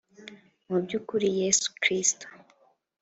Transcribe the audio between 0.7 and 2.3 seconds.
by ukuri yesu kristo